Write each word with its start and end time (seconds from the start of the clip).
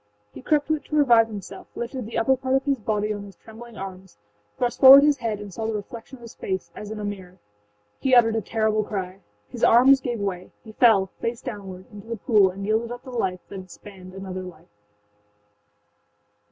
He 0.33 0.41
crept 0.41 0.65
to 0.65 0.73
it 0.77 0.85
to 0.85 0.95
revive 0.95 1.27
himself, 1.27 1.67
lifted 1.75 2.07
the 2.07 2.17
upper 2.17 2.35
part 2.35 2.55
of 2.55 2.63
his 2.65 2.79
body 2.79 3.13
on 3.13 3.21
his 3.23 3.35
trembling 3.35 3.77
arms, 3.77 4.17
thrust 4.57 4.79
forward 4.79 5.03
his 5.03 5.17
head 5.17 5.39
and 5.39 5.53
saw 5.53 5.67
the 5.67 5.75
reflection 5.75 6.17
of 6.17 6.23
his 6.23 6.33
face, 6.33 6.71
as 6.75 6.89
in 6.89 6.99
a 6.99 7.03
mirror. 7.03 7.37
He 7.99 8.15
uttered 8.15 8.35
a 8.35 8.41
terrible 8.41 8.83
cry. 8.83 9.19
His 9.49 9.63
arms 9.63 10.01
gave 10.01 10.19
way; 10.19 10.49
he 10.63 10.71
fell, 10.71 11.11
face 11.19 11.39
downward, 11.43 11.85
into 11.93 12.07
the 12.07 12.17
pool 12.17 12.49
and 12.49 12.65
yielded 12.65 12.91
up 12.91 13.03
the 13.03 13.11
life 13.11 13.41
that 13.49 13.59
had 13.59 13.69
spanned 13.69 14.15
another 14.15 14.41
life. 14.41 14.71